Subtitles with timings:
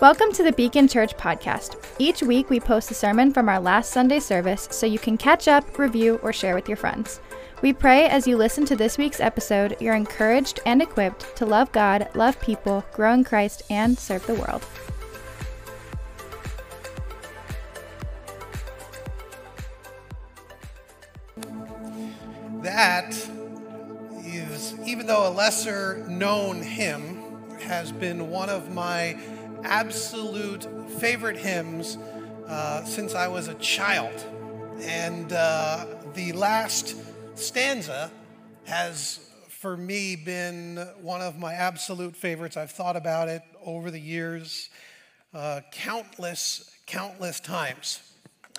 [0.00, 1.74] Welcome to the Beacon Church podcast.
[1.98, 5.48] Each week we post a sermon from our last Sunday service so you can catch
[5.48, 7.20] up, review, or share with your friends.
[7.62, 11.72] We pray as you listen to this week's episode, you're encouraged and equipped to love
[11.72, 14.64] God, love people, grow in Christ, and serve the world.
[22.62, 23.16] That
[24.24, 27.24] is, even though a lesser known hymn,
[27.62, 29.18] has been one of my
[29.64, 30.66] absolute
[30.98, 31.98] favorite hymns
[32.46, 34.14] uh, since I was a child.
[34.80, 36.96] And uh, the last
[37.34, 38.10] stanza
[38.64, 42.56] has, for me, been one of my absolute favorites.
[42.56, 44.70] I've thought about it over the years
[45.34, 48.00] uh, countless, countless times.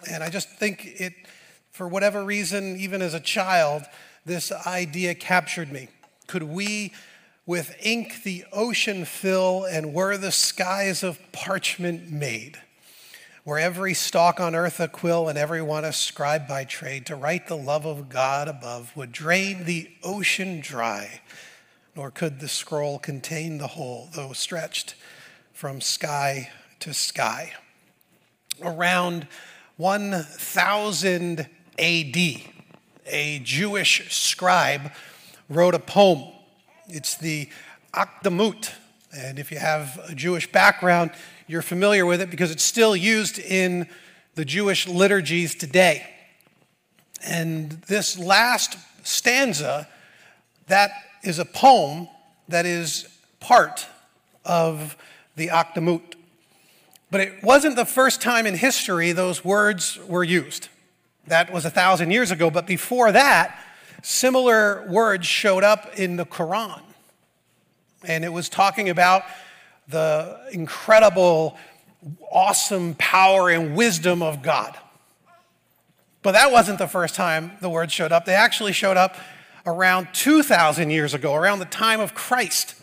[0.09, 1.13] And I just think it,
[1.71, 3.83] for whatever reason, even as a child,
[4.25, 5.87] this idea captured me.
[6.27, 6.93] Could we
[7.49, 12.55] with ink the ocean fill, and were the skies of parchment made.
[13.43, 17.15] Were every stalk on earth a quill, and every one a scribe by trade, to
[17.15, 21.21] write the love of God above would drain the ocean dry,
[21.95, 24.93] nor could the scroll contain the whole, though stretched
[25.51, 27.53] from sky to sky.
[28.61, 29.27] Around
[29.77, 31.39] 1000
[31.79, 32.17] AD,
[33.07, 34.91] a Jewish scribe
[35.49, 36.33] wrote a poem
[36.89, 37.49] it's the
[37.93, 38.71] Akdamut.
[39.15, 41.11] And if you have a Jewish background,
[41.47, 43.87] you're familiar with it because it's still used in
[44.35, 46.07] the Jewish liturgies today.
[47.25, 49.87] And this last stanza,
[50.67, 50.91] that
[51.23, 52.07] is a poem
[52.47, 53.07] that is
[53.39, 53.87] part
[54.45, 54.95] of
[55.35, 56.13] the Akdamut.
[57.11, 60.69] But it wasn't the first time in history those words were used.
[61.27, 62.51] That was a thousand years ago.
[62.51, 63.59] But before that,
[64.01, 66.81] Similar words showed up in the Quran.
[68.03, 69.23] And it was talking about
[69.87, 71.57] the incredible,
[72.31, 74.77] awesome power and wisdom of God.
[76.21, 78.25] But that wasn't the first time the words showed up.
[78.25, 79.15] They actually showed up
[79.65, 82.75] around 2,000 years ago, around the time of Christ.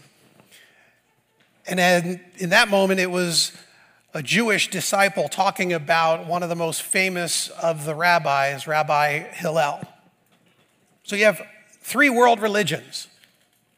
[1.67, 3.53] And then in that moment, it was
[4.15, 9.81] a Jewish disciple talking about one of the most famous of the rabbis, Rabbi Hillel.
[11.07, 11.41] So you have
[11.81, 13.07] three world religions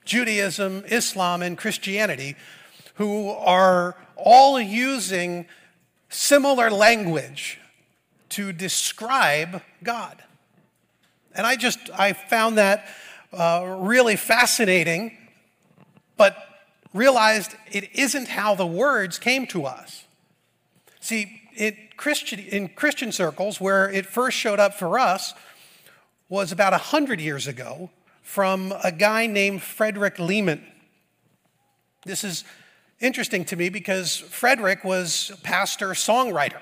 [0.06, 2.34] Judaism, Islam, and Christianity
[2.94, 5.46] who are all using
[6.08, 7.60] similar language
[8.30, 10.22] to describe God.
[11.34, 12.86] And I just, I found that
[13.34, 15.16] uh, really fascinating,
[16.16, 16.34] but
[16.94, 20.04] realized it isn't how the words came to us.
[21.00, 25.34] See, it, Christian, in Christian circles, where it first showed up for us,
[26.28, 27.90] was about 100 years ago
[28.22, 30.62] from a guy named Frederick Lehman.
[32.04, 32.44] This is
[33.00, 36.60] interesting to me because Frederick was a pastor songwriter.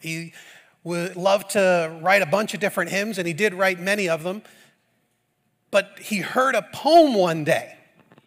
[0.00, 0.32] He
[0.84, 4.22] would love to write a bunch of different hymns, and he did write many of
[4.22, 4.42] them.
[5.70, 7.76] But he heard a poem one day,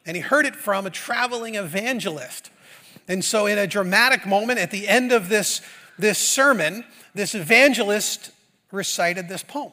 [0.05, 2.51] and he heard it from a traveling evangelist.
[3.07, 5.61] And so, in a dramatic moment at the end of this,
[5.97, 6.85] this sermon,
[7.15, 8.29] this evangelist
[8.71, 9.71] recited this poem.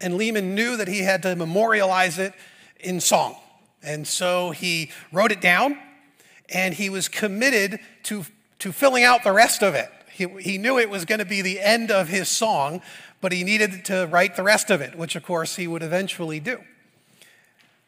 [0.00, 2.34] And Lehman knew that he had to memorialize it
[2.80, 3.36] in song.
[3.82, 5.78] And so he wrote it down
[6.52, 8.24] and he was committed to,
[8.58, 9.90] to filling out the rest of it.
[10.10, 12.80] He, he knew it was going to be the end of his song,
[13.20, 16.40] but he needed to write the rest of it, which of course he would eventually
[16.40, 16.60] do.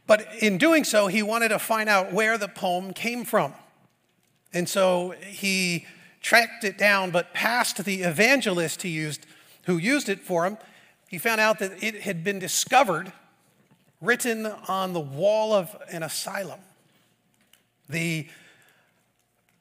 [0.07, 3.55] But in doing so, he wanted to find out where the poem came from.
[4.53, 5.87] And so he
[6.23, 9.27] tracked it down, but past the evangelist he used,
[9.65, 10.59] who used it for him,
[11.09, 13.13] he found out that it had been discovered
[14.01, 16.61] written on the wall of an asylum.
[17.89, 18.29] The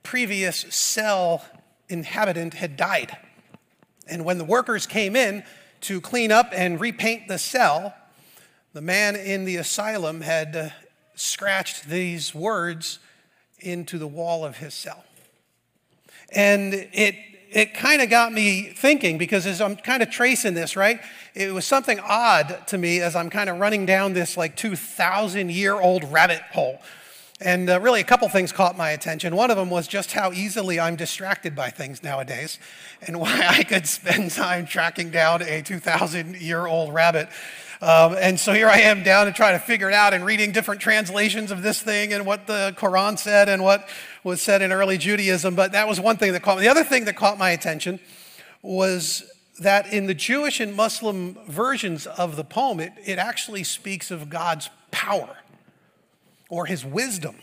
[0.04, 1.44] previous cell
[1.90, 3.18] inhabitant had died.
[4.08, 5.44] And when the workers came in
[5.82, 7.96] to clean up and repaint the cell,
[8.74, 10.70] the man in the asylum had uh,
[11.16, 13.00] scratched these words
[13.60, 15.04] into the wall of his cell.
[16.34, 17.16] And it
[17.50, 21.00] it kind of got me thinking because as I'm kind of tracing this, right?
[21.34, 25.52] It was something odd to me as I'm kind of running down this like 2,000
[25.52, 26.82] year old rabbit hole.
[27.40, 29.36] And uh, really, a couple things caught my attention.
[29.36, 32.58] One of them was just how easily I'm distracted by things nowadays,
[33.06, 37.30] and why I could spend time tracking down a 2,000 year old rabbit.
[37.80, 40.52] Um, and so here I am down and trying to figure it out and reading
[40.52, 43.88] different translations of this thing and what the Quran said and what
[44.28, 45.56] was said in early Judaism.
[45.56, 46.64] But that was one thing that caught me.
[46.64, 48.00] The other thing that caught my attention
[48.62, 49.24] was
[49.60, 54.30] that in the Jewish and Muslim versions of the poem, it, it actually speaks of
[54.30, 55.38] God's power
[56.50, 57.38] or his wisdom.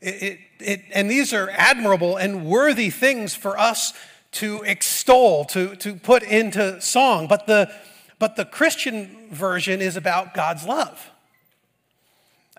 [0.00, 3.92] It, it, it, and these are admirable and worthy things for us
[4.32, 7.28] to extol, to, to put into song.
[7.28, 7.70] But the,
[8.18, 11.10] but the Christian version is about God's love.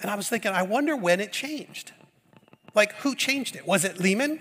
[0.01, 1.91] And I was thinking, I wonder when it changed.
[2.75, 3.67] Like, who changed it?
[3.67, 4.39] Was it Lehman?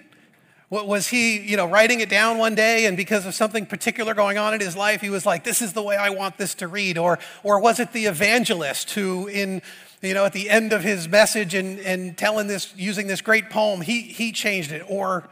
[0.71, 4.37] Was he, you know, writing it down one day and because of something particular going
[4.37, 6.69] on in his life, he was like, this is the way I want this to
[6.69, 6.99] read?
[6.99, 9.63] Or, or was it the evangelist who, in,
[10.03, 13.49] you know, at the end of his message and, and telling this, using this great
[13.49, 14.85] poem, he, he changed it?
[14.87, 15.27] Or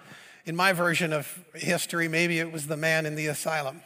[0.47, 3.83] in my version of history, maybe it was the man in the asylum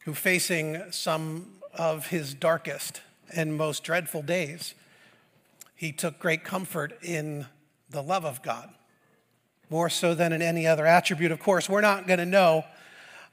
[0.00, 3.00] who, facing some of his darkest
[3.34, 4.74] and most dreadful days,
[5.74, 7.46] he took great comfort in
[7.90, 8.70] the love of God
[9.70, 11.32] more so than in any other attribute.
[11.32, 12.64] Of course, we're not going to know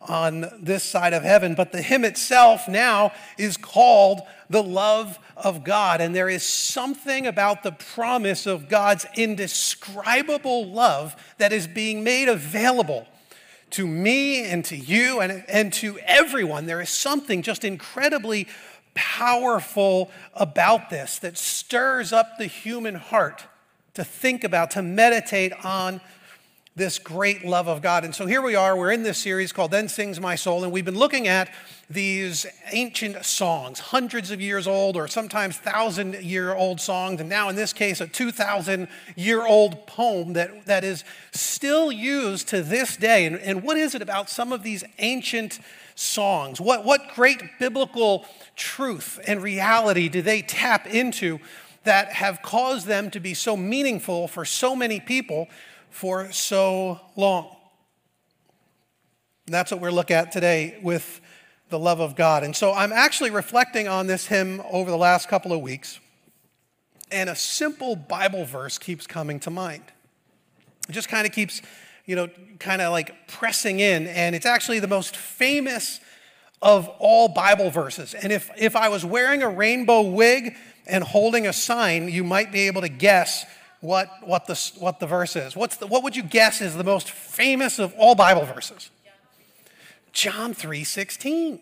[0.02, 5.64] on this side of heaven, but the hymn itself now is called the love of
[5.64, 6.02] God.
[6.02, 12.28] And there is something about the promise of God's indescribable love that is being made
[12.28, 13.08] available
[13.72, 16.66] to me and to you and, and to everyone.
[16.66, 18.48] There is something just incredibly
[18.94, 23.46] powerful about this that stirs up the human heart
[23.96, 26.00] to think about, to meditate on
[26.76, 28.04] this great love of God.
[28.04, 30.74] And so here we are, we're in this series called Then Sings My Soul, and
[30.74, 31.50] we've been looking at
[31.90, 37.48] these ancient songs, hundreds of years old, or sometimes thousand year old songs, and now
[37.48, 42.98] in this case, a 2,000 year old poem that, that is still used to this
[42.98, 43.26] day.
[43.26, 45.62] And, and what is it about some of these ancient
[45.96, 46.60] songs?
[46.60, 48.26] What, what great biblical
[48.58, 51.40] truth and reality do they tap into
[51.86, 55.48] that have caused them to be so meaningful for so many people?
[55.96, 57.56] for so long.
[59.46, 61.22] And that's what we're looking at today with
[61.70, 62.44] the love of God.
[62.44, 66.02] And so I'm actually reflecting on this hymn over the last couple of weeks,
[67.12, 69.84] and a simple Bible verse keeps coming to mind.
[70.90, 71.62] It just kind of keeps,
[72.06, 72.28] you know,
[72.60, 76.02] kind of like pressing in, and it's actually the most famous
[76.62, 78.14] of all Bible verses.
[78.14, 82.52] And if, if I was wearing a rainbow wig and holding a sign, you might
[82.52, 83.46] be able to guess
[83.82, 85.56] what, what, the, what the verse is.
[85.56, 88.90] What's the, what would you guess is the most famous of all Bible verses?
[90.12, 91.60] John 3:16.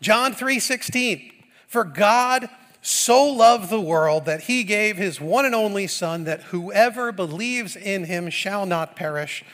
[0.00, 1.32] John 3:16.
[1.68, 2.48] For God
[2.82, 7.76] so loved the world that he gave his one and only son that whoever believes
[7.76, 9.44] in him shall not perish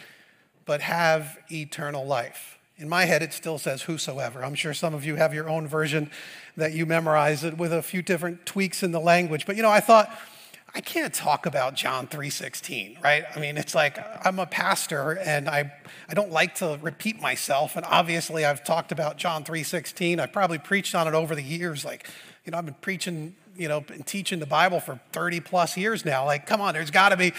[0.64, 2.58] but have eternal life.
[2.76, 4.44] In my head it still says whosoever.
[4.44, 6.10] I'm sure some of you have your own version
[6.56, 9.46] that you memorize it with a few different tweaks in the language.
[9.46, 10.16] But you know, I thought
[10.74, 13.24] I can't talk about John 3:16, right?
[13.34, 15.72] I mean, it's like I'm a pastor and I
[16.08, 20.20] I don't like to repeat myself and obviously I've talked about John 3:16.
[20.20, 22.08] I've probably preached on it over the years like,
[22.44, 26.24] you know, I've been preaching, you know, teaching the Bible for 30 plus years now.
[26.24, 27.32] Like, come on, there's got to be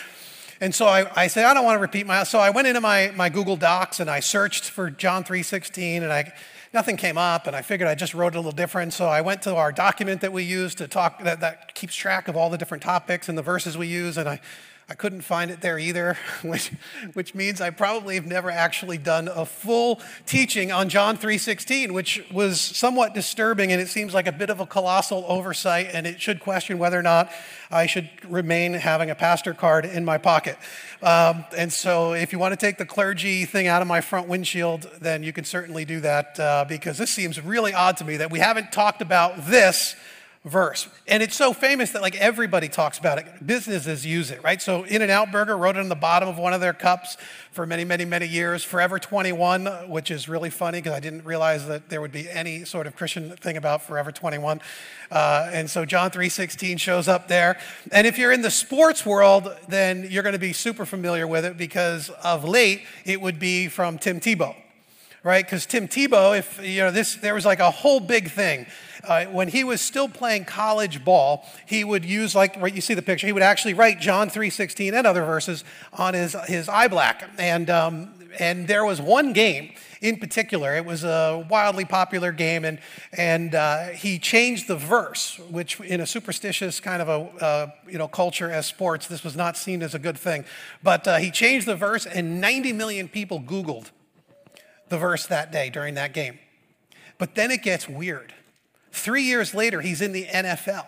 [0.62, 2.80] and so I, I said, I don't want to repeat my, so I went into
[2.80, 6.34] my, my Google Docs and I searched for John 3.16 and I,
[6.76, 8.94] nothing came up, and I figured I just wrote it a little different.
[8.94, 12.28] So I went to our document that we use to talk that, that keeps track
[12.28, 14.42] of all the different topics and the verses we use, and I
[14.88, 16.72] I couldn't find it there either, which,
[17.14, 22.24] which means I probably have never actually done a full teaching on John 3.16, which
[22.32, 26.22] was somewhat disturbing and it seems like a bit of a colossal oversight and it
[26.22, 27.32] should question whether or not
[27.72, 30.58] I should remain having a pastor card in my pocket.
[31.02, 34.28] Um, and so if you want to take the clergy thing out of my front
[34.28, 38.18] windshield, then you can certainly do that uh, because this seems really odd to me
[38.18, 39.96] that we haven't talked about this
[40.46, 40.88] verse.
[41.08, 43.26] And it's so famous that like everybody talks about it.
[43.46, 44.62] Businesses use it, right?
[44.62, 47.18] So In-N-Out Burger wrote it on the bottom of one of their cups
[47.52, 48.64] for many, many, many years.
[48.64, 52.64] Forever 21, which is really funny because I didn't realize that there would be any
[52.64, 54.62] sort of Christian thing about Forever 21.
[55.10, 57.60] Uh, and so John 3.16 shows up there.
[57.92, 61.44] And if you're in the sports world, then you're going to be super familiar with
[61.44, 64.56] it because of late it would be from Tim Tebow
[65.24, 65.44] right?
[65.44, 68.68] Because Tim Tebow, if you know this, there was like a whole big thing
[69.08, 72.94] uh, when he was still playing college ball, he would use like right, you see
[72.94, 73.28] the picture.
[73.28, 77.30] He would actually write John three sixteen and other verses on his his eye black.
[77.38, 79.72] And um, and there was one game
[80.02, 80.76] in particular.
[80.76, 82.80] It was a wildly popular game, and
[83.14, 87.98] and uh, he changed the verse, which in a superstitious kind of a uh, you
[87.98, 90.46] know culture as sports, this was not seen as a good thing.
[90.84, 93.92] But uh, he changed the verse, and 90 million people Googled
[94.90, 96.40] the verse that day during that game.
[97.18, 98.34] But then it gets weird
[98.96, 100.88] Three years later, he's in the NFL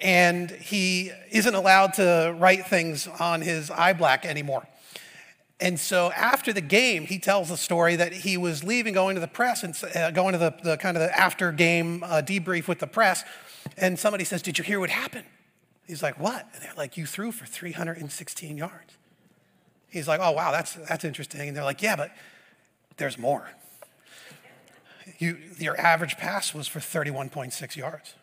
[0.00, 4.66] and he isn't allowed to write things on his eye black anymore.
[5.60, 9.20] And so after the game, he tells the story that he was leaving, going to
[9.20, 12.66] the press and uh, going to the, the, kind of the after game uh, debrief
[12.66, 13.22] with the press.
[13.76, 15.26] And somebody says, Did you hear what happened?
[15.86, 16.48] He's like, What?
[16.54, 18.96] And they're like, You threw for 316 yards.
[19.88, 21.46] He's like, Oh, wow, that's, that's interesting.
[21.46, 22.10] And they're like, Yeah, but
[22.96, 23.48] there's more.
[25.18, 28.14] You, your average pass was for 31.6 yards.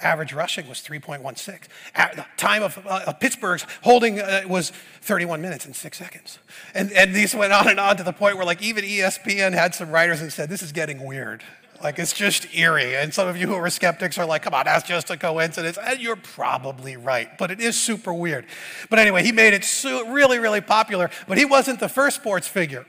[0.00, 1.68] Average rushing was 3.16.
[1.94, 6.38] At the time of uh, Pittsburgh's holding uh, was 31 minutes and six seconds.
[6.74, 9.74] And, and these went on and on to the point where, like, even ESPN had
[9.74, 11.42] some writers and said, This is getting weird.
[11.82, 12.94] Like, it's just eerie.
[12.94, 15.78] And some of you who are skeptics are like, Come on, that's just a coincidence.
[15.82, 18.44] And you're probably right, but it is super weird.
[18.90, 21.08] But anyway, he made it so, really, really popular.
[21.26, 22.84] But he wasn't the first sports figure.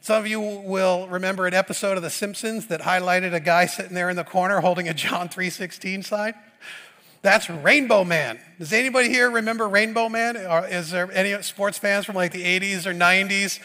[0.00, 3.94] Some of you will remember an episode of The Simpsons that highlighted a guy sitting
[3.94, 6.34] there in the corner holding a John 3:16 sign.
[7.20, 8.38] That's Rainbow Man.
[8.58, 10.36] Does anybody here remember Rainbow Man?
[10.36, 13.58] Or is there any sports fans from like the 80s or 90s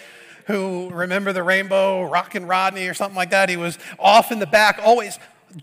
[0.48, 3.48] who remember the Rainbow, Rockin' Rodney or something like that?
[3.48, 5.20] He was off in the back, always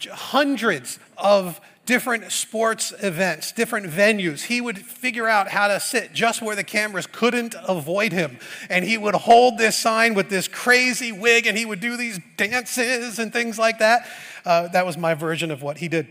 [0.08, 4.42] hundreds of different sports events, different venues.
[4.42, 8.38] He would figure out how to sit just where the cameras couldn't avoid him.
[8.68, 12.20] And he would hold this sign with this crazy wig and he would do these
[12.36, 14.06] dances and things like that.
[14.44, 16.06] Uh, that was my version of what he did.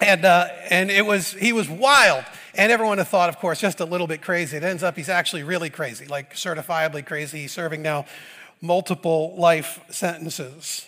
[0.00, 2.24] And, uh, and it was, he was wild.
[2.54, 4.56] And everyone had thought, of course, just a little bit crazy.
[4.56, 7.42] It ends up he's actually really crazy, like certifiably crazy.
[7.42, 8.06] He's serving now
[8.60, 10.86] multiple life sentences.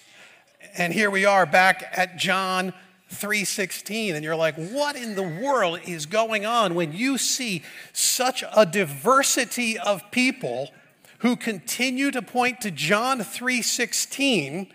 [0.76, 2.72] And here we are back at John
[3.10, 7.62] 3:16 and you're like what in the world is going on when you see
[7.92, 10.70] such a diversity of people
[11.18, 14.68] who continue to point to John 3:16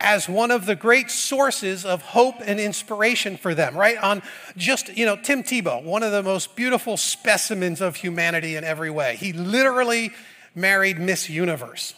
[0.00, 3.98] as one of the great sources of hope and inspiration for them, right?
[3.98, 4.22] On
[4.56, 8.90] just, you know, Tim Tebow, one of the most beautiful specimens of humanity in every
[8.90, 9.16] way.
[9.16, 10.12] He literally
[10.54, 11.94] married Miss Universe,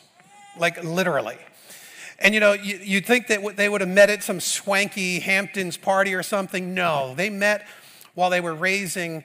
[0.58, 1.38] like literally.
[2.22, 5.76] And you know, you, you'd think that they would have met at some swanky Hamptons
[5.76, 6.72] party or something.
[6.72, 7.66] No, they met
[8.14, 9.24] while they were raising,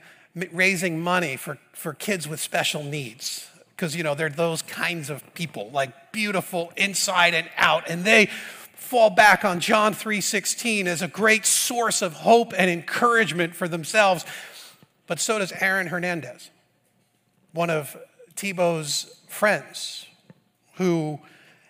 [0.51, 3.47] raising money for, for kids with special needs.
[3.69, 7.87] Because, you know, they're those kinds of people, like beautiful inside and out.
[7.87, 8.25] And they
[8.73, 14.25] fall back on John 3:16 as a great source of hope and encouragement for themselves.
[15.05, 16.49] But so does Aaron Hernandez,
[17.53, 17.95] one of
[18.35, 20.07] Tebow's friends,
[20.75, 21.19] who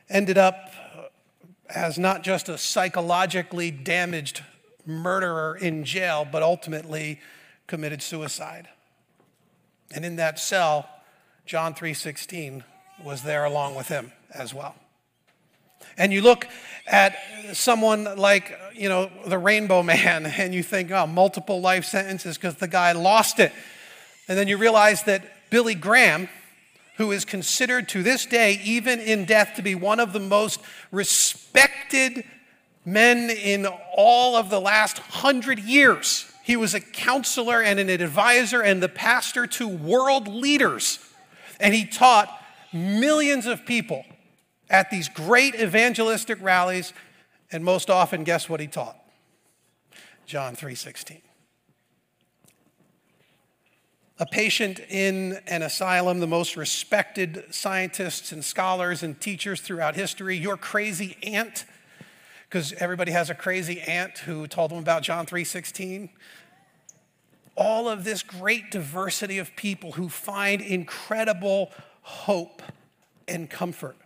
[0.09, 0.71] ended up
[1.69, 4.43] as not just a psychologically damaged
[4.85, 7.19] murderer in jail, but ultimately
[7.67, 8.69] committed suicide.
[9.93, 10.89] And in that cell,
[11.45, 12.63] John 3:16
[13.03, 14.75] was there along with him as well.
[15.97, 16.47] And you look
[16.85, 17.15] at
[17.53, 22.55] someone like, you know, the Rainbow Man, and you think, oh, multiple life sentences because
[22.55, 23.51] the guy lost it.
[24.27, 26.27] And then you realize that Billy Graham,
[26.97, 30.59] who is considered to this day, even in death, to be one of the most
[30.91, 32.23] respected
[32.85, 36.31] men in all of the last hundred years.
[36.43, 40.99] He was a counselor and an advisor and the pastor to world leaders.
[41.59, 42.29] And he taught
[42.71, 44.05] millions of people
[44.69, 46.93] at these great evangelistic rallies,
[47.51, 48.97] and most often, guess what he taught?
[50.25, 51.21] John 3:16.
[54.19, 60.35] A patient in an asylum, the most respected scientists and scholars and teachers throughout history,
[60.35, 61.65] your crazy aunt,
[62.49, 66.09] because everybody has a crazy aunt who told them about John 3:16.
[67.55, 71.71] All of this great diversity of people who find incredible
[72.01, 72.63] hope
[73.27, 73.97] and comfort.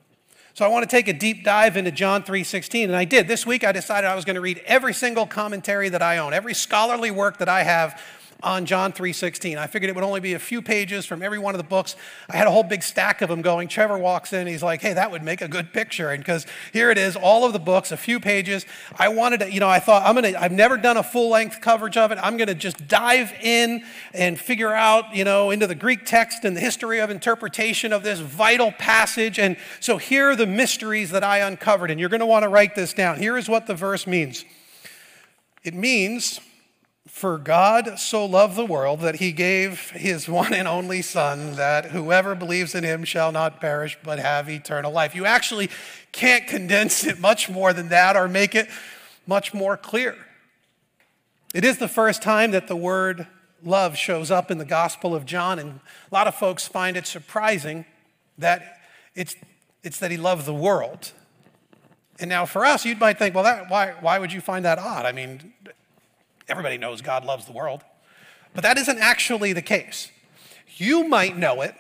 [0.54, 3.30] So I want to take a deep dive into John 3:16 and I did.
[3.30, 6.34] This week I decided I was going to read every single commentary that I own,
[6.34, 8.02] every scholarly work that I have
[8.44, 9.58] on John 3:16.
[9.58, 11.96] I figured it would only be a few pages from every one of the books.
[12.30, 13.68] I had a whole big stack of them going.
[13.68, 16.92] Trevor walks in, he's like, "Hey, that would make a good picture." And because here
[16.92, 18.66] it is, all of the books, a few pages.
[18.98, 21.98] I wanted to, you know, I thought I'm to I've never done a full-length coverage
[21.98, 22.20] of it.
[22.22, 23.84] I'm to just dive in
[24.14, 28.04] and figure out, you know, into the Greek text and the history of interpretation of
[28.04, 29.40] this vital passage.
[29.40, 32.76] And so here are the mysteries that I uncovered and you're to want to write
[32.76, 33.18] this down.
[33.18, 34.46] Here is what the verse means.
[35.64, 36.40] It means
[37.12, 41.92] for God so loved the world that he gave his one and only Son, that
[41.92, 45.14] whoever believes in him shall not perish but have eternal life.
[45.14, 45.70] You actually
[46.14, 48.70] can't condense it much more than that or make it
[49.28, 50.16] much more clear.
[51.54, 53.28] It is the first time that the word
[53.62, 55.70] love shows up in the Gospel of John, and
[56.10, 57.86] a lot of folks find it surprising
[58.38, 58.80] that
[59.16, 59.36] it's,
[59.84, 61.12] it's that he loved the world.
[62.20, 64.80] And now for us, you might think, well, that, why, why would you find that
[64.80, 65.06] odd?
[65.06, 65.54] I mean,
[66.48, 67.84] Everybody knows God loves the world.
[68.54, 70.12] But that isn't actually the case.
[70.76, 71.76] You might know it,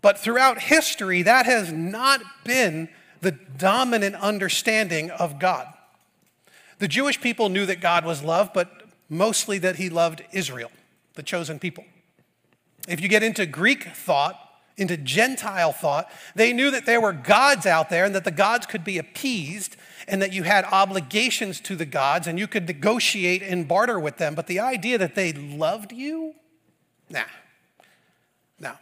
[0.00, 2.88] but throughout history, that has not been
[3.20, 5.66] the dominant understanding of God.
[6.78, 10.70] The Jewish people knew that God was love, but mostly that he loved Israel.
[11.14, 11.84] the chosen people.
[12.88, 14.38] If you get into Greek thought,
[14.76, 18.66] into Gentile thought, they knew that there were gods out there and that the gods
[18.66, 19.76] could be appeased
[20.08, 24.18] and that you had obligations to the gods and you could negotiate and barter with
[24.18, 24.34] them.
[24.34, 26.34] But the idea that they loved you,
[27.10, 27.24] nah,
[28.58, 28.72] no.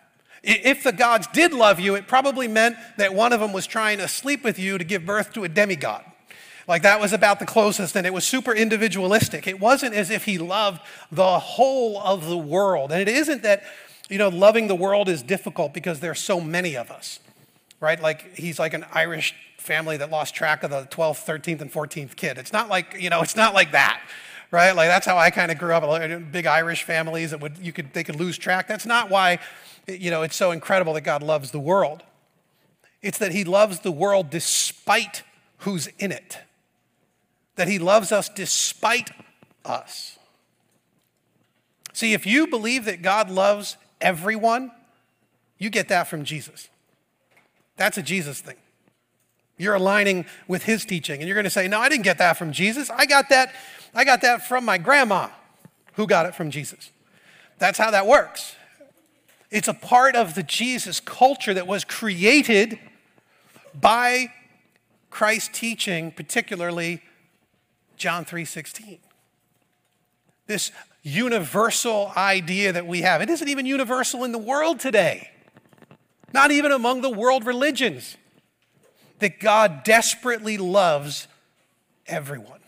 [0.42, 3.98] If the gods did love you, it probably meant that one of them was trying
[3.98, 6.04] to sleep with you to give birth to a demigod.
[6.66, 9.48] Like that was about the closest, and it was super individualistic.
[9.48, 12.92] It wasn't as if he loved the whole of the world.
[12.92, 13.64] And it isn't that,
[14.08, 17.18] you know, loving the world is difficult because there's so many of us,
[17.80, 18.00] right?
[18.00, 22.16] Like he's like an Irish family that lost track of the 12th, 13th, and 14th
[22.16, 22.38] kid.
[22.38, 24.00] It's not like, you know, it's not like that
[24.50, 24.74] right?
[24.74, 26.32] Like that's how I kind of grew up.
[26.32, 28.66] Big Irish families that would you could they could lose track.
[28.68, 29.38] That's not why,
[29.86, 32.02] you know, it's so incredible that God loves the world.
[33.02, 35.22] It's that He loves the world despite
[35.58, 36.38] who's in it.
[37.56, 39.10] That He loves us despite
[39.64, 40.18] us.
[41.92, 44.70] See, if you believe that God loves everyone,
[45.58, 46.68] you get that from Jesus.
[47.76, 48.56] That's a Jesus thing.
[49.60, 52.38] You're aligning with his teaching, and you're going to say, No, I didn't get that
[52.38, 52.88] from Jesus.
[52.88, 53.54] I got that
[53.94, 55.28] I got that from my grandma,
[55.94, 56.90] who got it from Jesus.
[57.58, 58.56] That's how that works.
[59.50, 62.78] It's a part of the Jesus culture that was created
[63.78, 64.32] by
[65.10, 67.02] Christ's teaching, particularly
[67.96, 68.98] John 3:16.
[70.46, 73.20] This universal idea that we have.
[73.20, 75.30] It isn't even universal in the world today.
[76.32, 78.16] Not even among the world religions.
[79.20, 81.28] That God desperately loves
[82.06, 82.60] everyone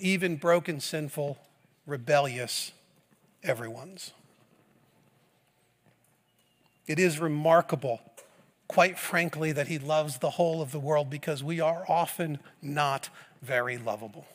[0.00, 1.38] even broken, sinful,
[1.86, 2.72] rebellious
[3.42, 4.12] everyone's.
[6.86, 8.00] It is remarkable,
[8.66, 13.10] quite frankly, that he loves the whole of the world because we are often not
[13.42, 14.26] very lovable.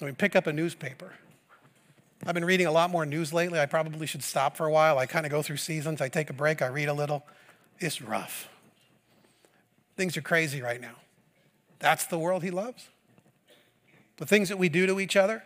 [0.00, 1.12] I mean, pick up a newspaper.
[2.26, 3.58] I've been reading a lot more news lately.
[3.58, 4.98] I probably should stop for a while.
[4.98, 6.00] I kind of go through seasons.
[6.00, 7.24] I take a break, I read a little.
[7.78, 8.48] It's rough.
[10.00, 10.94] Things are crazy right now.
[11.78, 12.88] That's the world he loves
[14.16, 15.42] the things that we do to each other,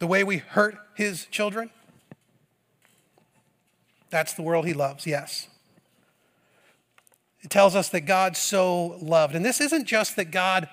[0.00, 1.70] the way we hurt his children.
[4.10, 5.46] That's the world he loves, yes.
[7.42, 9.36] It tells us that God so loved.
[9.36, 10.68] And this isn't just that God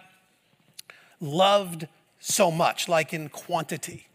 [1.21, 1.87] loved
[2.19, 4.07] so much, like in quantity,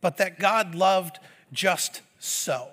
[0.00, 1.18] but that God loved
[1.52, 2.68] just so.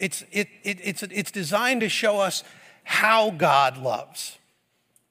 [0.00, 2.42] It's, it, it, it's, it's designed to show us
[2.82, 4.38] how God loves.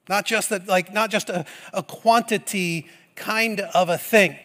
[0.08, 4.36] Not just that, like, not just a, a quantity kind of a thing,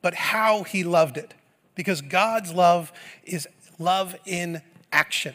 [0.00, 1.34] but how he loved it.
[1.74, 2.92] Because God's love
[3.24, 3.48] is
[3.78, 5.34] love in action.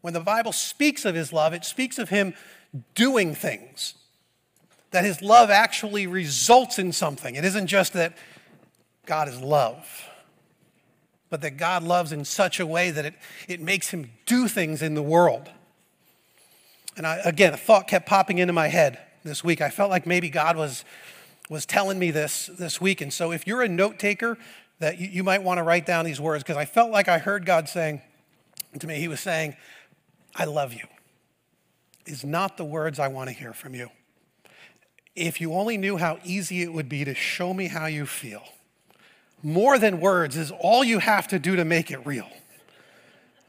[0.00, 2.34] When the Bible speaks of his love, it speaks of him
[2.94, 3.94] doing things.
[4.90, 7.34] That his love actually results in something.
[7.34, 8.16] It isn't just that
[9.06, 10.08] God is love,
[11.30, 13.14] but that God loves in such a way that it,
[13.48, 15.50] it makes him do things in the world.
[16.96, 19.60] And I, again, a thought kept popping into my head this week.
[19.60, 20.84] I felt like maybe God was
[21.50, 23.00] was telling me this this week.
[23.00, 24.38] And so if you're a note taker,
[24.78, 27.18] that you, you might want to write down these words because I felt like I
[27.18, 28.02] heard God saying
[28.78, 29.56] to me, He was saying,
[30.34, 30.86] I love you,
[32.06, 33.90] is not the words I want to hear from you.
[35.14, 38.42] If you only knew how easy it would be to show me how you feel,
[39.42, 42.28] more than words is all you have to do to make it real.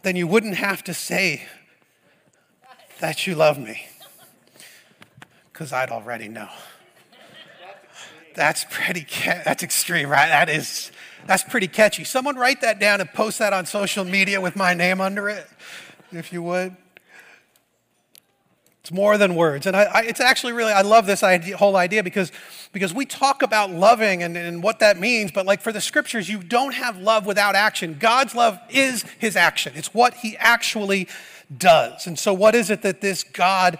[0.03, 1.47] Then you wouldn't have to say
[3.05, 3.85] that you love me
[5.53, 6.49] because I'd already know.
[8.33, 10.27] That's pretty, that's extreme, right?
[10.27, 10.91] That is,
[11.27, 12.03] that's pretty catchy.
[12.03, 15.47] Someone write that down and post that on social media with my name under it,
[16.11, 16.75] if you would.
[18.81, 19.67] It's more than words.
[19.67, 22.31] And I, I, it's actually really, I love this idea, whole idea because,
[22.71, 26.27] because we talk about loving and, and what that means, but like for the scriptures,
[26.27, 27.97] you don't have love without action.
[27.99, 31.07] God's love is his action, it's what he actually
[31.55, 32.07] does.
[32.07, 33.77] And so, what is it that this God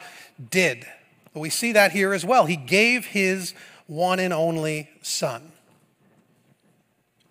[0.49, 0.85] did?
[1.33, 2.45] Well, we see that here as well.
[2.45, 3.53] He gave his
[3.87, 5.51] one and only Son.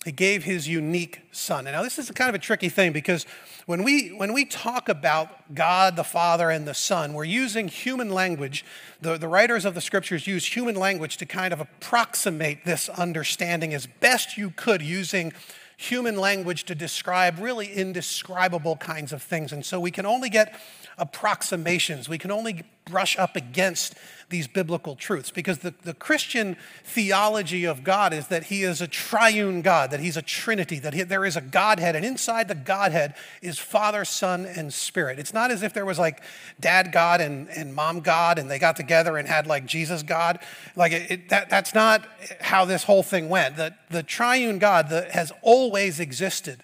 [0.04, 1.66] He gave his unique Son.
[1.66, 3.24] And now, this is kind of a tricky thing because
[3.66, 8.10] when we, when we talk about God the Father and the Son, we're using human
[8.10, 8.62] language.
[9.00, 13.72] The, the writers of the scriptures use human language to kind of approximate this understanding
[13.72, 15.32] as best you could using
[15.76, 19.52] human language to describe really indescribable kinds of things.
[19.52, 20.58] And so we can only get
[20.98, 22.08] approximations.
[22.08, 23.94] We can only brush up against
[24.28, 28.86] these biblical truths because the, the Christian theology of God is that He is a
[28.86, 32.54] triune God, that He's a Trinity, that he, there is a Godhead, and inside the
[32.54, 35.18] Godhead is Father, Son, and Spirit.
[35.18, 36.22] It's not as if there was like
[36.58, 40.38] Dad God and, and Mom God and they got together and had like Jesus God.
[40.76, 42.06] Like it, it, that, that's not
[42.40, 43.56] how this whole thing went.
[43.56, 46.62] The, the triune God that has always existed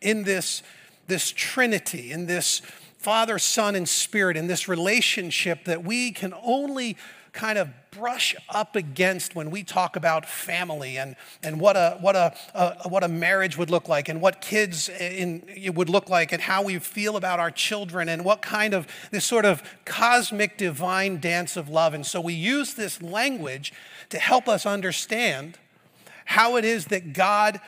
[0.00, 0.62] in this,
[1.06, 2.62] this Trinity, in this
[3.04, 6.96] Father, Son, and Spirit in this relationship that we can only
[7.34, 12.16] kind of brush up against when we talk about family and, and what, a, what,
[12.16, 16.08] a, a what a marriage would look like and what kids in, it would look
[16.08, 19.62] like and how we feel about our children and what kind of this sort of
[19.84, 21.92] cosmic divine dance of love.
[21.92, 23.70] And so we use this language
[24.08, 25.58] to help us understand
[26.24, 27.60] how it is that God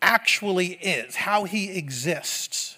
[0.00, 2.73] actually is, how he exists.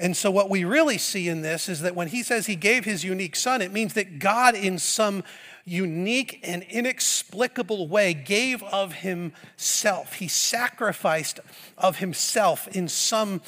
[0.00, 2.86] And so, what we really see in this is that when he says he gave
[2.86, 5.22] his unique son, it means that God, in some
[5.66, 10.14] unique and inexplicable way, gave of himself.
[10.14, 11.38] He sacrificed
[11.76, 13.42] of himself in some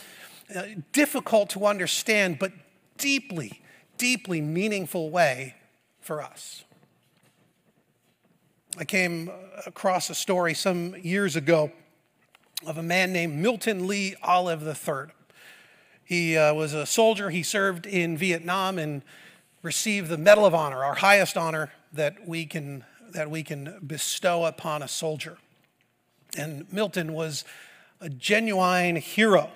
[0.54, 2.52] uh, difficult to understand, but
[2.98, 3.62] deeply,
[3.96, 5.54] deeply meaningful way
[6.00, 6.64] for us.
[8.76, 9.30] I came
[9.66, 11.72] across a story some years ago
[12.66, 15.14] of a man named Milton Lee Olive III.
[16.12, 17.30] He uh, was a soldier.
[17.30, 19.00] He served in Vietnam and
[19.62, 24.44] received the Medal of Honor, our highest honor that we can, that we can bestow
[24.44, 25.38] upon a soldier.
[26.36, 27.46] And Milton was
[27.98, 29.52] a genuine hero.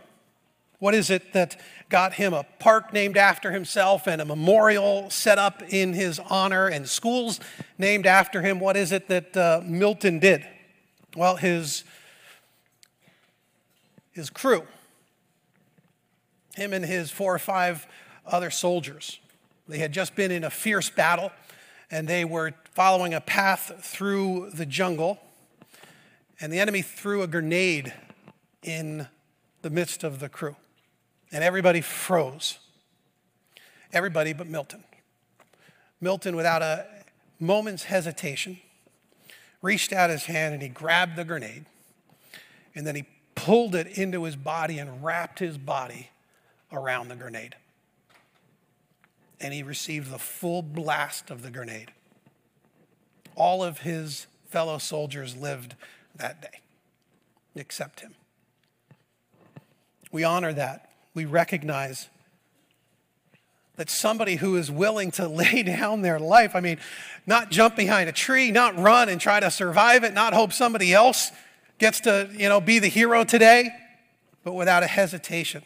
[0.78, 5.38] What is it that got him a park named after himself and a memorial set
[5.38, 7.38] up in his honor and schools
[7.76, 8.60] named after him?
[8.60, 10.46] What is it that uh, Milton did?
[11.14, 11.84] Well, his,
[14.14, 14.62] his crew
[16.56, 17.86] him and his four or five
[18.26, 19.20] other soldiers.
[19.68, 21.30] They had just been in a fierce battle
[21.90, 25.18] and they were following a path through the jungle.
[26.40, 27.92] And the enemy threw a grenade
[28.62, 29.06] in
[29.62, 30.56] the midst of the crew.
[31.30, 32.58] And everybody froze.
[33.92, 34.82] Everybody but Milton.
[36.00, 36.86] Milton, without a
[37.38, 38.58] moment's hesitation,
[39.60, 41.66] reached out his hand and he grabbed the grenade.
[42.74, 46.08] And then he pulled it into his body and wrapped his body
[46.76, 47.56] around the grenade.
[49.40, 51.92] And he received the full blast of the grenade.
[53.34, 55.74] All of his fellow soldiers lived
[56.14, 56.60] that day,
[57.54, 58.14] except him.
[60.10, 60.90] We honor that.
[61.14, 62.08] We recognize
[63.76, 66.78] that somebody who is willing to lay down their life, I mean,
[67.26, 70.94] not jump behind a tree, not run and try to survive it, not hope somebody
[70.94, 71.30] else
[71.78, 73.70] gets to, you know, be the hero today,
[74.44, 75.62] but without a hesitation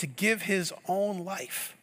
[0.00, 1.76] to give his own life.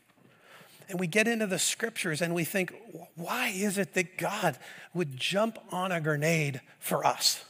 [0.89, 2.73] And we get into the scriptures and we think,
[3.15, 4.57] why is it that God
[4.93, 7.43] would jump on a grenade for us?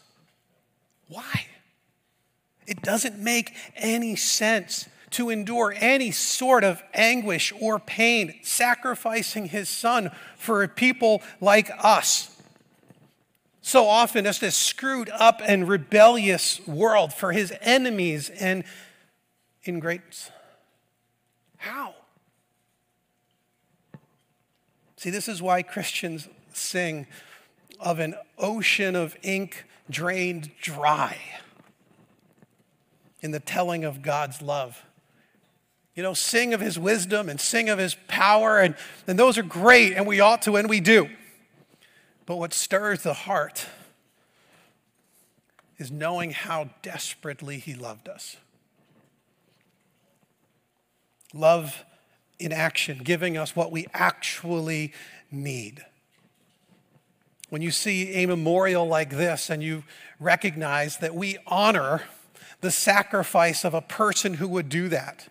[1.08, 1.46] Why?
[2.66, 9.70] It doesn't make any sense to endure any sort of anguish or pain, sacrificing his
[9.70, 12.36] son for a people like us.
[13.62, 18.66] So often, it's this screwed up and rebellious world for his enemies and
[19.64, 20.30] ingrates.
[21.68, 21.94] How?
[24.96, 27.08] See, this is why Christians sing
[27.80, 31.18] of an ocean of ink drained dry
[33.22, 34.84] in the telling of God's love.
[35.94, 38.76] You know, sing of his wisdom and sing of his power, and,
[39.06, 41.10] and those are great, and we ought to, and we do.
[42.26, 43.68] But what stirs the heart
[45.78, 48.38] is knowing how desperately he loved us
[51.38, 51.86] love
[52.40, 54.94] in action, giving us what we actually
[55.32, 55.84] need.
[57.50, 59.84] When you see a memorial like this and you
[60.20, 62.04] recognize that we honor
[62.62, 65.28] the sacrifice of a person who would do that.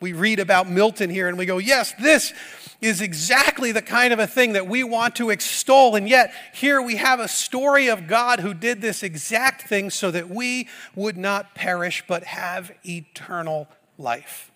[0.00, 2.32] We read about Milton here and we go, yes, this
[2.80, 5.94] is exactly the kind of a thing that we want to extol.
[5.94, 10.10] And yet, here we have a story of God who did this exact thing so
[10.10, 14.49] that we would not perish but have eternal life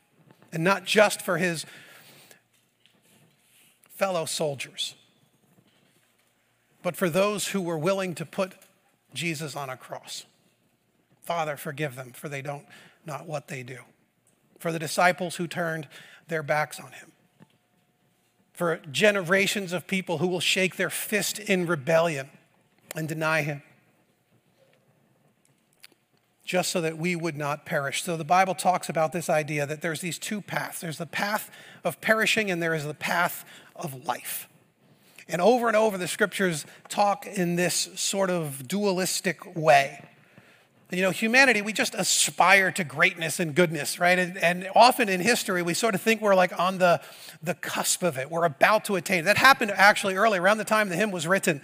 [0.55, 1.67] and not just for his
[3.90, 4.95] fellow soldiers,
[6.83, 8.55] but for those who were willing to put
[9.12, 10.25] Jesus on a cross.
[11.23, 12.67] Father, forgive them, for they don't
[13.05, 13.79] not what they do.
[14.59, 15.88] For the disciples who turned
[16.29, 17.12] their backs on him.
[18.53, 22.31] For generations of people who will shake their fist in rebellion
[22.95, 23.62] and deny him.
[26.44, 28.02] Just so that we would not perish.
[28.02, 31.50] So the Bible talks about this idea that there's these two paths there's the path
[31.83, 34.48] of perishing, and there is the path of life.
[35.26, 40.04] And over and over, the scriptures talk in this sort of dualistic way.
[40.90, 44.18] You know, humanity, we just aspire to greatness and goodness, right?
[44.18, 47.00] And, and, often in history, we sort of think we're like on the,
[47.42, 48.30] the cusp of it.
[48.30, 49.22] We're about to attain it.
[49.22, 51.62] That happened actually early, around the time the hymn was written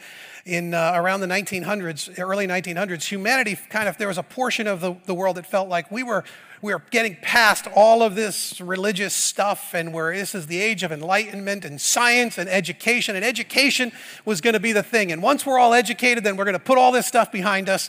[0.50, 3.04] in uh, around the 1900s, early 1900s.
[3.04, 6.02] Humanity kind of, there was a portion of the, the world that felt like we
[6.02, 6.24] were
[6.62, 10.82] we are getting past all of this religious stuff and where this is the age
[10.82, 13.90] of enlightenment and science and education and education
[14.26, 16.58] was going to be the thing and once we're all educated then we're going to
[16.58, 17.88] put all this stuff behind us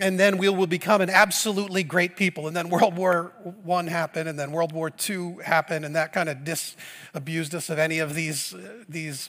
[0.00, 4.30] and then we will become an absolutely great people and then world war one happened
[4.30, 8.14] and then world war two happened and that kind of disabused us of any of
[8.14, 8.54] these
[8.88, 9.28] these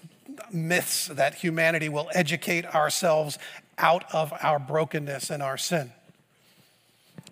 [0.51, 3.37] myths that humanity will educate ourselves
[3.77, 5.91] out of our brokenness and our sin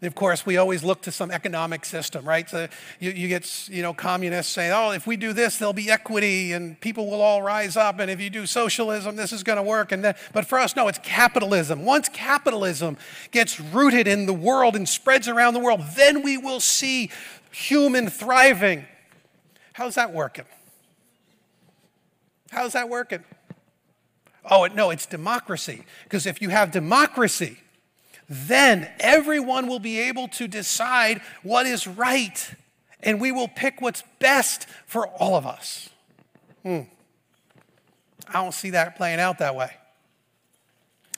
[0.01, 2.49] of course, we always look to some economic system, right?
[2.49, 2.67] So
[2.99, 6.53] you, you, get, you know, communists saying, oh, if we do this, there'll be equity
[6.53, 7.99] and people will all rise up.
[7.99, 9.91] And if you do socialism, this is going to work.
[9.91, 11.85] And then, but for us, no, it's capitalism.
[11.85, 12.97] Once capitalism
[13.31, 17.09] gets rooted in the world and spreads around the world, then we will see
[17.51, 18.85] human thriving.
[19.73, 20.45] How's that working?
[22.55, 23.21] How's that working?
[24.49, 25.83] Oh, no, it's democracy.
[26.05, 27.57] Because if you have democracy,
[28.29, 32.55] then everyone will be able to decide what is right,
[33.03, 35.89] and we will pick what's best for all of us.
[36.63, 36.81] Hmm.
[38.29, 39.71] I don't see that playing out that way.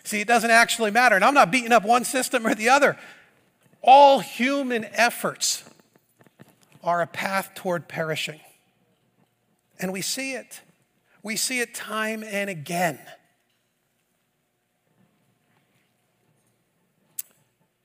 [0.03, 1.15] See, it doesn't actually matter.
[1.15, 2.97] And I'm not beating up one system or the other.
[3.83, 5.63] All human efforts
[6.83, 8.39] are a path toward perishing.
[9.79, 10.61] And we see it.
[11.27, 12.97] We see it time and again.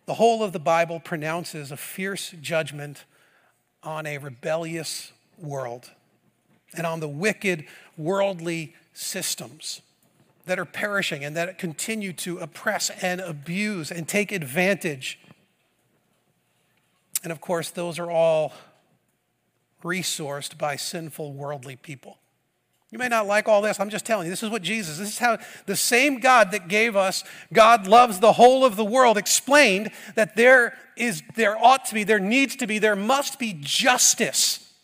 [0.07, 3.05] The whole of the Bible pronounces a fierce judgment
[3.83, 5.91] on a rebellious world
[6.77, 7.65] and on the wicked
[7.97, 9.83] worldly systems
[10.47, 15.19] that are perishing and that continue to oppress and abuse and take advantage.
[17.25, 18.53] And of course, those are all
[19.83, 22.19] resourced by sinful worldly people.
[22.93, 23.81] You may not like all this.
[23.81, 26.69] I'm just telling you, this is what Jesus, this is how the same God that
[26.69, 31.87] gave us, God loves the whole of the world, explained that there is, there ought
[31.87, 34.75] to be, there needs to be, there must be justice.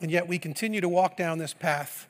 [0.00, 2.06] And yet we continue to walk down this path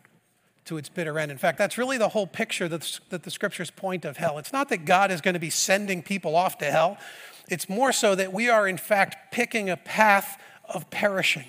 [0.67, 1.33] to its bitter end.
[1.33, 4.37] In fact, that's really the whole picture that, that the scriptures point of hell.
[4.37, 6.99] It's not that God is going to be sending people off to hell.
[7.49, 10.39] It's more so that we are, in fact, picking a path
[10.71, 11.47] of perishing,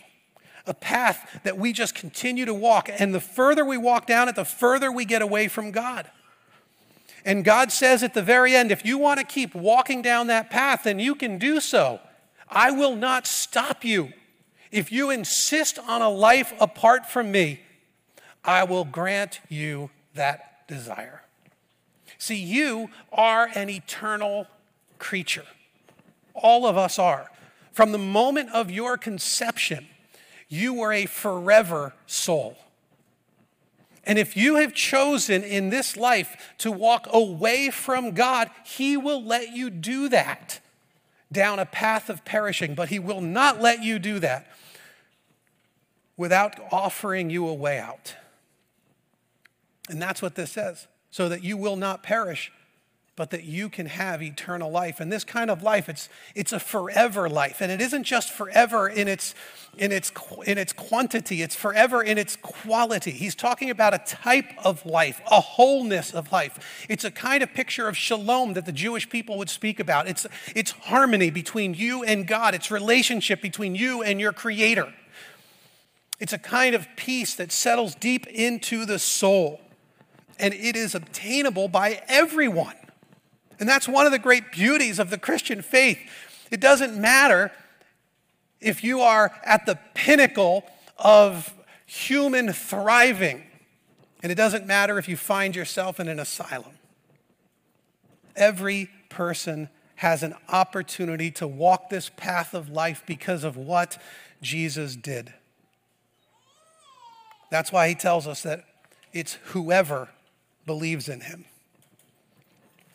[0.65, 2.89] a path that we just continue to walk.
[2.91, 6.09] And the further we walk down it, the further we get away from God.
[7.23, 10.49] And God says at the very end, if you want to keep walking down that
[10.49, 11.99] path, then you can do so.
[12.49, 14.11] I will not stop you.
[14.71, 17.61] If you insist on a life apart from me,
[18.43, 21.21] I will grant you that desire.
[22.17, 24.47] See, you are an eternal
[24.97, 25.45] creature.
[26.33, 27.29] All of us are.
[27.81, 29.87] From the moment of your conception,
[30.47, 32.55] you were a forever soul.
[34.03, 39.23] And if you have chosen in this life to walk away from God, He will
[39.23, 40.59] let you do that
[41.31, 44.45] down a path of perishing, but He will not let you do that
[46.17, 48.13] without offering you a way out.
[49.89, 52.51] And that's what this says so that you will not perish,
[53.21, 54.99] but that you can have eternal life.
[54.99, 57.61] And this kind of life, it's, it's a forever life.
[57.61, 59.35] And it isn't just forever in its,
[59.77, 60.11] in, its,
[60.47, 63.11] in its quantity, it's forever in its quality.
[63.11, 66.87] He's talking about a type of life, a wholeness of life.
[66.89, 70.07] It's a kind of picture of shalom that the Jewish people would speak about.
[70.07, 74.91] It's, it's harmony between you and God, it's relationship between you and your Creator.
[76.19, 79.61] It's a kind of peace that settles deep into the soul,
[80.39, 82.73] and it is obtainable by everyone.
[83.61, 85.99] And that's one of the great beauties of the Christian faith.
[86.49, 87.51] It doesn't matter
[88.59, 90.65] if you are at the pinnacle
[90.97, 91.53] of
[91.85, 93.43] human thriving,
[94.23, 96.73] and it doesn't matter if you find yourself in an asylum.
[98.35, 104.01] Every person has an opportunity to walk this path of life because of what
[104.41, 105.31] Jesus did.
[107.51, 108.65] That's why he tells us that
[109.13, 110.09] it's whoever
[110.65, 111.45] believes in him.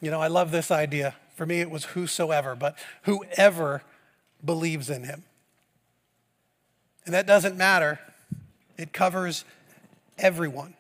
[0.01, 1.15] You know, I love this idea.
[1.35, 3.83] For me, it was whosoever, but whoever
[4.45, 5.25] believes in him.
[7.05, 8.01] And that doesn't matter,
[8.77, 9.45] it covers
[10.19, 10.75] everyone.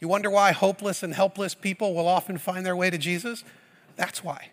[0.00, 3.44] You wonder why hopeless and helpless people will often find their way to Jesus?
[3.96, 4.50] That's why.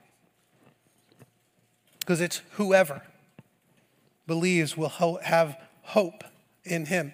[1.99, 3.01] Because it's whoever
[4.27, 6.23] believes will ho- have hope
[6.63, 7.13] in him.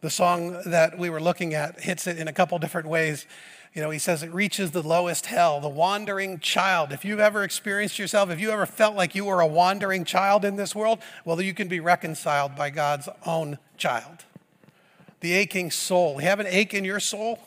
[0.00, 3.26] The song that we were looking at hits it in a couple different ways.
[3.74, 6.90] You know, he says it reaches the lowest hell, the wandering child.
[6.92, 10.44] If you've ever experienced yourself, if you ever felt like you were a wandering child
[10.44, 14.24] in this world, well, you can be reconciled by God's own child.
[15.20, 16.14] The aching soul.
[16.20, 17.40] You have an ache in your soul?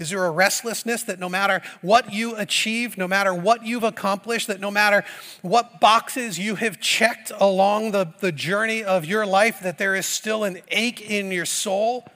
[0.00, 4.46] Is there a restlessness that no matter what you achieve, no matter what you've accomplished,
[4.46, 5.04] that no matter
[5.42, 10.06] what boxes you have checked along the, the journey of your life, that there is
[10.06, 12.08] still an ache in your soul?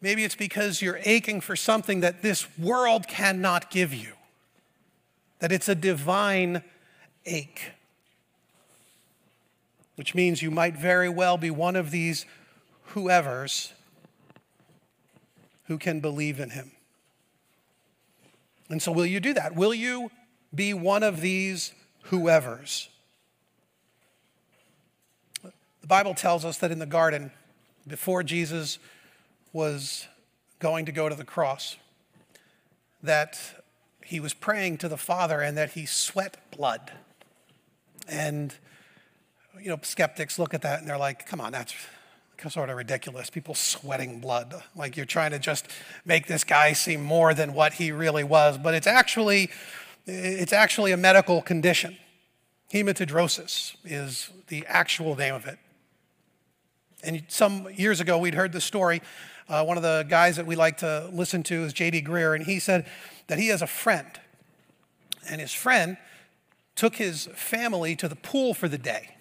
[0.00, 4.12] Maybe it's because you're aching for something that this world cannot give you,
[5.40, 6.62] that it's a divine
[7.26, 7.72] ache,
[9.96, 12.26] which means you might very well be one of these
[12.86, 13.72] whoever's
[15.64, 16.70] who can believe in him.
[18.68, 19.54] And so, will you do that?
[19.54, 20.10] Will you
[20.54, 21.72] be one of these
[22.04, 22.88] whoever's?
[25.42, 27.30] The Bible tells us that in the garden,
[27.86, 28.78] before Jesus
[29.58, 30.06] was
[30.60, 31.76] going to go to the cross,
[33.02, 33.40] that
[34.04, 36.92] he was praying to the Father and that he sweat blood.
[38.08, 38.54] And,
[39.60, 41.74] you know, skeptics look at that and they're like, come on, that's
[42.48, 43.30] sort of ridiculous.
[43.30, 44.62] People sweating blood.
[44.76, 45.66] Like you're trying to just
[46.04, 48.58] make this guy seem more than what he really was.
[48.58, 49.50] But it's actually,
[50.06, 51.96] it's actually a medical condition.
[52.72, 55.58] Hematidrosis is the actual name of it.
[57.02, 59.02] And some years ago, we'd heard the story.
[59.48, 62.02] Uh, one of the guys that we like to listen to is J.D.
[62.02, 62.86] Greear, and he said
[63.28, 64.20] that he has a friend.
[65.28, 65.96] And his friend
[66.76, 69.16] took his family to the pool for the day.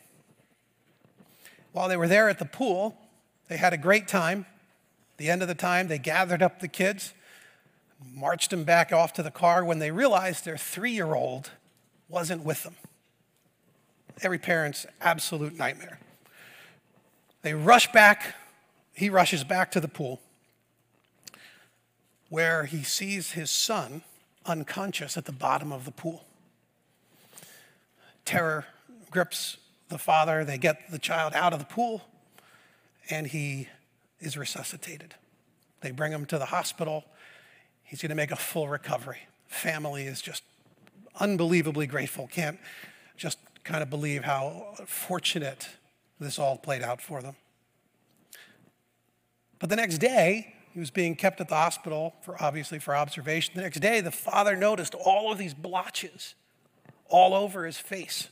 [1.72, 2.98] While they were there at the pool,
[3.48, 4.46] they had a great time.
[5.14, 7.14] At the end of the time, they gathered up the kids,
[8.14, 11.52] marched them back off to the car when they realized their three year old
[12.10, 12.76] wasn't with them.
[14.22, 16.00] Every parent's absolute nightmare.
[17.44, 18.36] They rush back,
[18.98, 20.20] he rushes back to the pool
[22.30, 24.02] where he sees his son
[24.44, 26.26] unconscious at the bottom of the pool.
[28.26, 28.66] Terror
[29.12, 29.58] grips
[29.90, 30.44] the father.
[30.44, 32.06] They get the child out of the pool
[33.08, 33.70] and he
[34.20, 35.14] is resuscitated.
[35.82, 37.06] They bring him to the hospital.
[37.84, 39.28] He's going to make a full recovery.
[39.48, 40.42] Family is just
[41.20, 42.28] unbelievably grateful.
[42.28, 42.58] Can't
[43.16, 45.70] just kind of believe how fortunate
[46.20, 47.36] this all played out for them.
[49.60, 53.54] But the next day, he was being kept at the hospital for obviously for observation.
[53.56, 56.36] The next day, the father noticed all of these blotches
[57.10, 58.30] all over his face.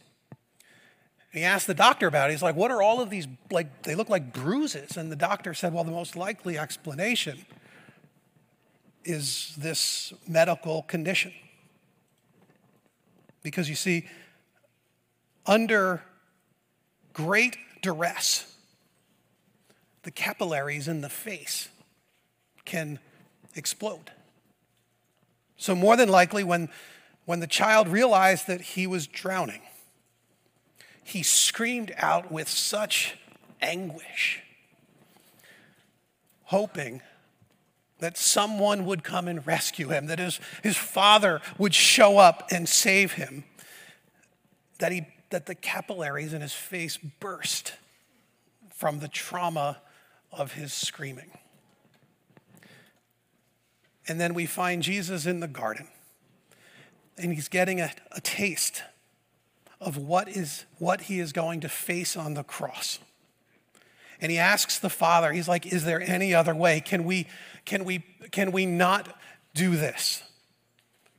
[1.32, 2.34] He asked the doctor about it.
[2.34, 4.96] He's like, What are all of these, like, they look like bruises?
[4.96, 7.46] And the doctor said, Well, the most likely explanation
[9.04, 11.34] is this medical condition.
[13.44, 14.08] Because you see,
[15.46, 16.02] under
[17.14, 18.55] great duress,
[20.06, 21.68] the capillaries in the face
[22.64, 23.00] can
[23.56, 24.12] explode.
[25.58, 26.70] So, more than likely, when,
[27.26, 29.62] when the child realized that he was drowning,
[31.04, 33.18] he screamed out with such
[33.62, 34.42] anguish,
[36.44, 37.02] hoping
[37.98, 42.70] that someone would come and rescue him, that his, his father would show up and
[42.70, 43.44] save him,
[44.78, 47.74] that, he, that the capillaries in his face burst
[48.70, 49.78] from the trauma
[50.38, 51.32] of his screaming.
[54.08, 55.88] And then we find Jesus in the garden,
[57.18, 58.84] and he's getting a, a taste
[59.82, 63.00] of what, is, what he is going to face on the cross.
[64.22, 66.80] And he asks the Father, he's like, Is there any other way?
[66.80, 67.28] Can we,
[67.66, 68.00] can we,
[68.32, 69.20] can we not
[69.54, 70.24] do this?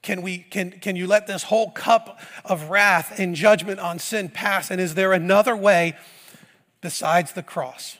[0.02, 4.28] Can, we, can, can you let this whole cup of wrath and judgment on sin
[4.28, 4.70] pass?
[4.70, 5.96] And is there another way
[6.80, 7.98] besides the cross?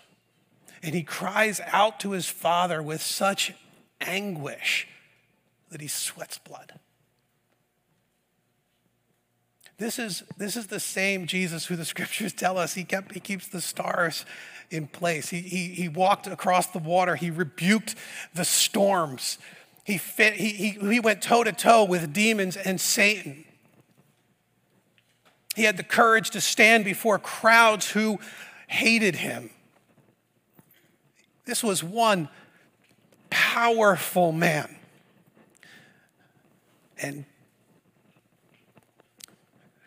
[0.87, 3.53] And he cries out to his Father with such
[4.01, 4.87] anguish
[5.69, 6.79] that he sweats blood.
[9.79, 13.19] This is, this is the same Jesus who the scriptures tell us he, kept, he
[13.19, 14.25] keeps the stars
[14.71, 15.29] in place.
[15.31, 17.97] He, he, he walked across the water, he rebuked
[18.33, 19.39] the storms,
[19.83, 23.45] he, fit, he, he, he went toe to toe with demons and Satan.
[25.57, 28.21] He had the courage to stand before crowds who
[28.69, 29.51] hated him.
[31.47, 32.29] This was one
[33.31, 34.77] powerful man.
[36.99, 37.25] And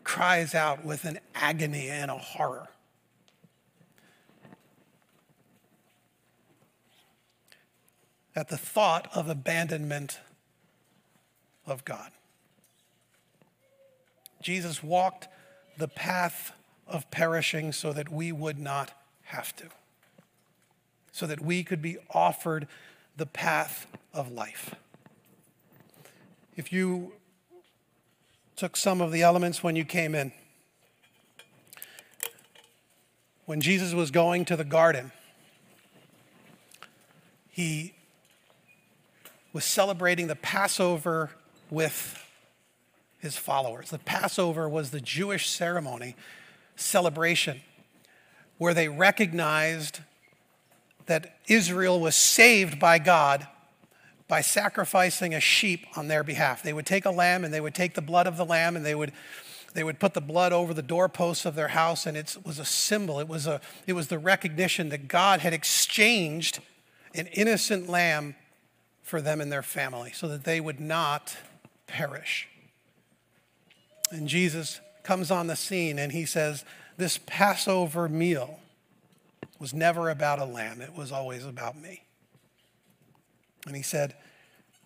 [0.03, 2.68] cries out with an agony and a horror.
[8.39, 10.22] at the thought of abandonment
[11.66, 12.10] of God.
[14.41, 15.28] Jesus walked
[15.78, 16.53] the path
[16.88, 18.93] of perishing so that we would not
[19.24, 19.66] have to,
[21.20, 22.65] so that we could be offered
[23.17, 24.74] the path of life.
[26.55, 27.11] If you
[28.55, 30.32] took some of the elements when you came in,
[33.45, 35.11] when Jesus was going to the garden,
[37.49, 37.93] he
[39.51, 41.32] was celebrating the Passover
[41.70, 42.24] with
[43.17, 43.89] his followers.
[43.89, 46.15] The Passover was the Jewish ceremony
[46.78, 47.59] celebration
[48.57, 49.99] where they recognized
[51.10, 53.47] that Israel was saved by God
[54.28, 56.62] by sacrificing a sheep on their behalf.
[56.62, 58.86] They would take a lamb and they would take the blood of the lamb and
[58.86, 59.12] they would
[59.74, 62.66] they would put the blood over the doorposts of their house and it was a
[62.66, 63.20] symbol.
[63.20, 66.60] It was a it was the recognition that God had exchanged
[67.16, 68.36] an innocent lamb
[69.01, 71.36] for them and their family so that they would not
[71.88, 72.47] perish.
[74.12, 76.64] And Jesus comes on the scene and he says,
[76.97, 78.60] This Passover meal
[79.60, 82.03] was never about a lamb, it was always about me.
[83.68, 84.16] And he said,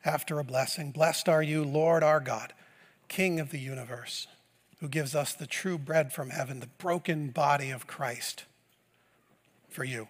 [0.03, 2.53] after a blessing, Blessed are you, Lord our God,
[3.07, 4.27] King of the universe,
[4.79, 8.45] who gives us the true bread from heaven, the broken body of Christ
[9.69, 10.07] for you.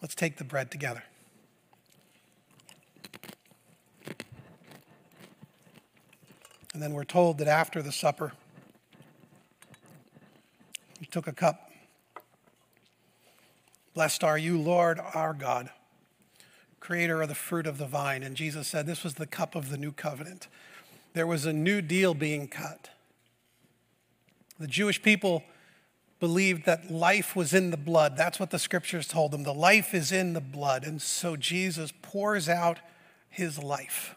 [0.00, 1.02] Let's take the bread together.
[6.72, 8.32] And then we're told that after the supper,
[11.00, 11.67] he took a cup.
[13.98, 15.70] Blessed are you, Lord our God,
[16.78, 18.22] creator of the fruit of the vine.
[18.22, 20.46] And Jesus said this was the cup of the new covenant.
[21.14, 22.90] There was a new deal being cut.
[24.56, 25.42] The Jewish people
[26.20, 28.16] believed that life was in the blood.
[28.16, 29.42] That's what the scriptures told them.
[29.42, 30.84] The life is in the blood.
[30.84, 32.78] And so Jesus pours out
[33.28, 34.14] his life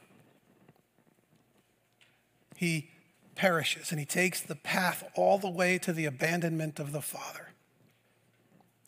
[2.55, 2.91] he
[3.33, 7.50] perishes and he takes the path all the way to the abandonment of the Father.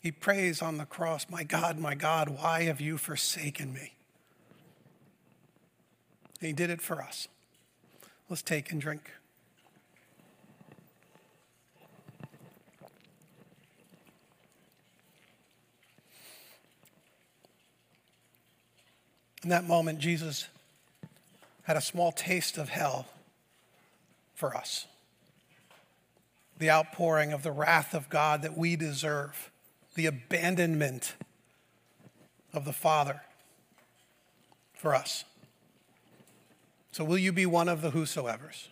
[0.04, 3.94] He prays on the cross, My God, my God, why have you forsaken me?
[6.42, 7.26] And he did it for us.
[8.28, 9.10] Let's take and drink.
[19.42, 20.48] In that moment, Jesus
[21.62, 23.06] had a small taste of hell
[24.34, 24.86] for us.
[26.58, 29.50] The outpouring of the wrath of God that we deserve,
[29.94, 31.14] the abandonment
[32.52, 33.22] of the Father
[34.74, 35.24] for us.
[36.92, 38.68] So, will you be one of the whosoever's?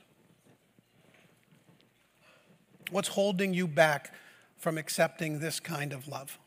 [2.90, 4.14] What's holding you back
[4.58, 6.38] from accepting this kind of love?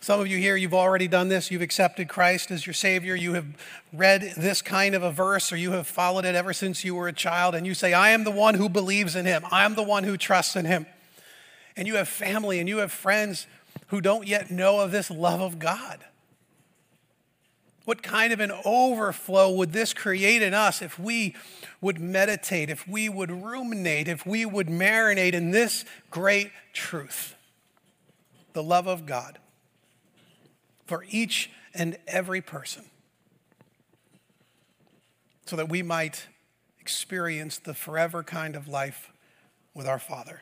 [0.00, 1.50] Some of you here, you've already done this.
[1.50, 3.14] You've accepted Christ as your Savior.
[3.14, 3.46] You have
[3.92, 7.08] read this kind of a verse, or you have followed it ever since you were
[7.08, 9.44] a child, and you say, I am the one who believes in Him.
[9.50, 10.86] I am the one who trusts in Him.
[11.78, 13.46] And you have family and you have friends
[13.86, 16.04] who don't yet know of this love of God.
[17.86, 21.34] What kind of an overflow would this create in us if we
[21.80, 27.34] would meditate, if we would ruminate, if we would marinate in this great truth
[28.52, 29.38] the love of God?
[30.88, 32.82] for each and every person
[35.44, 36.26] so that we might
[36.80, 39.12] experience the forever kind of life
[39.74, 40.40] with our Father.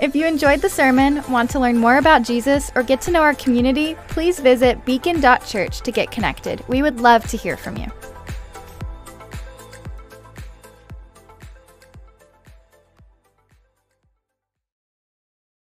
[0.00, 3.20] If you enjoyed the sermon, want to learn more about Jesus, or get to know
[3.20, 6.62] our community, please visit beacon.church to get connected.
[6.68, 7.86] We would love to hear from you.